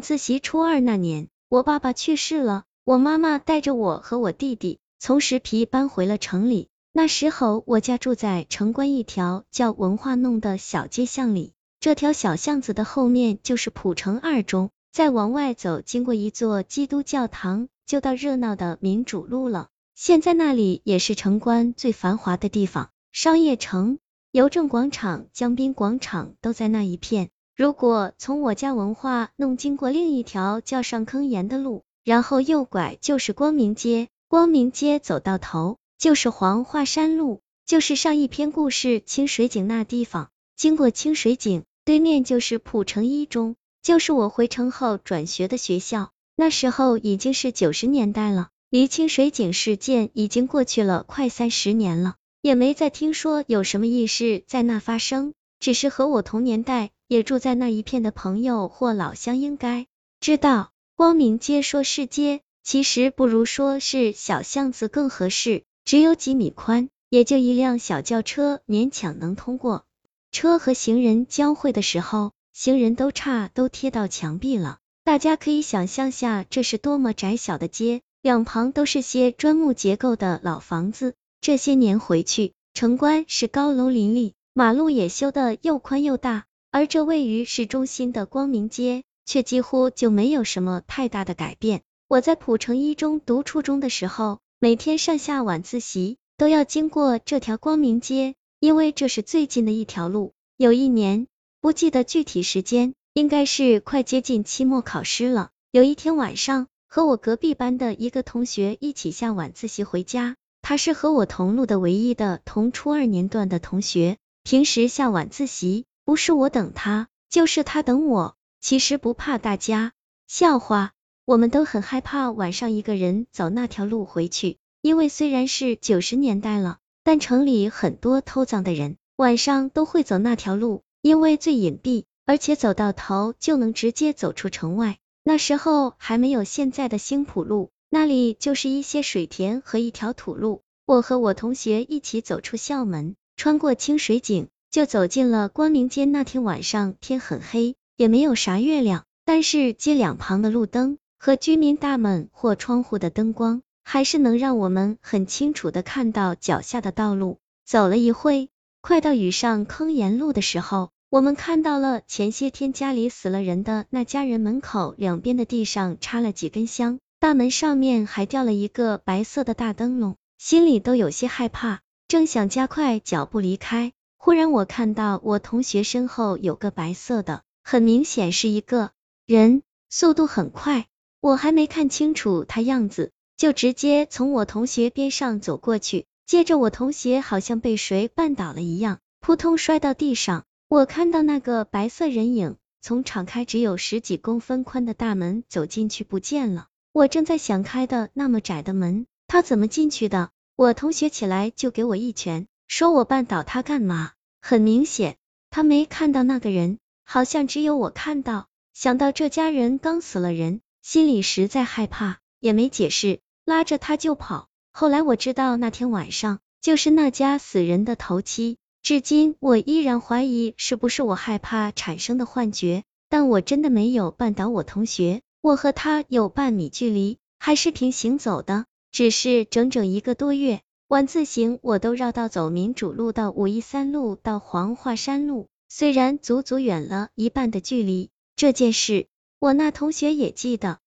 [0.00, 6.68] 自习初二那年，我爸爸去世了，我妈妈带着我和我弟弟从石皮搬回了城里。
[6.92, 19.68] 那时候我家住在城关一条叫文化弄的小街巷里，这条小巷子的后面就是普城二中，再往外走，经过一座基督教堂，就到热闹的民主路了。
[19.94, 23.98] 现在那里也是城关最繁华的地方，商业城、
[24.30, 27.28] 邮政广场、江滨广场都在那一片。
[27.56, 40.28] 如果从我家文化弄经过另一条叫上坑沿的路，然后右拐就是光明街，光明街走到头就是黄华山路，就是上一篇故事清水井那地方。
[40.54, 46.10] 经过清水井对面就是浦城一中，就是我回城后转学的学校。
[46.36, 56.90] 那时候已经是九十年代了，离清水井事件已经过去了快三十年了，也没再听说有什么异事在那发生，只是和我同年代。
[57.08, 59.86] 也住在那一片的朋友或老乡应该
[60.20, 69.84] 知道，光明街说是街，其实不如说是小巷子更合适，只有几米宽，也就一辆小轿车勉强能通过。
[70.32, 74.78] 车和行人交汇的时候，行人都差都贴到墙壁了。
[75.04, 81.14] 大家可以想象下，这是多么窄小的街，两旁都是些砖木结构的老房子。
[81.40, 86.46] 这些年回去，城关是高楼林立，马路也修得又宽又大。
[86.76, 91.80] 而这位于市中心的光明街，却几乎就没有什么太大的改变。
[92.06, 100.34] 我在浦城一中读初中的时候，每天上下晚自习都要经过这条光明街，因为这是最近的一条路。
[100.58, 101.28] 有一年，
[101.62, 105.48] 不记得具体时间，应该是快接近期末考试了。
[105.70, 115.86] 有一天晚上，和我隔壁班的一个同学一起下晚自习回家，他是和我同路的唯一的同初二年段的同学，平时下晚自习。
[116.06, 118.36] 不是我等他，就是他等我。
[118.60, 119.92] 其实不怕大家
[120.28, 120.92] 笑话，
[121.24, 134.98] 我们都很害怕晚上一个人走那条路回去，因为虽然是九十年代了，但城里很多偷藏的人晚上都会走那条路，因为最隐蔽，而且走到头就能直接走出城外。
[135.24, 140.62] 那时候还没有现在的兴浦路，那里就是一些水田和一条土路。
[140.86, 144.46] 我和我同学一起走出校门，穿过清水井。
[144.70, 146.04] 就走进了光明街。
[146.04, 157.38] 那天晚上天很黑，也没有啥月亮，但是街两旁的路灯和居民大门或窗户的灯光，还是能让我们很清楚的看到脚下的道路。
[157.64, 158.50] 走了一会，
[158.80, 173.92] 快到雨上坑沿路的时候，我们看到了前些天家里死了人的那家人门口两边的地上插了几根香，大门上面还吊了一个白色的大灯笼，心里都有些害怕，正想加快脚步离开。
[174.26, 178.90] 忽然，我看到我同学身后有个白色的，很明显是一个
[179.24, 180.86] 人，速度很快，
[181.20, 186.06] 我还没看清楚他样子，就直接从我同学边上走过去。
[186.26, 190.44] 接着，我同学好像被谁绊倒了一样，扑通摔到地上。
[190.66, 196.66] 我看到那个白色人影从敞开只有十几公分宽的大门走进去不见了。
[196.90, 200.30] 我正在想，开的那么窄的门，他怎么进去的？
[200.56, 204.12] 我同学起来就给我一拳，说我绊倒他干嘛？
[204.40, 205.16] 很明显，
[205.50, 208.48] 他没看到那个人，好像只有我看到。
[208.74, 214.48] 想到这家人刚死了人，心里实在害怕，也没解释，拉着他就跑。
[214.72, 230.60] 后来我知道那天晚上就是那家死人的头七，至今我依然怀疑是不是我害怕产生的幻觉，但我真的没有绊倒我同学，我和他有半米距离，还是平行走的，只是整整一个多月。
[230.88, 239.08] 晚自习我都绕道走民主路到五一三路到黄华山路，虽然足足远了一半的距离，这件事
[239.40, 240.78] 我那同学也记得。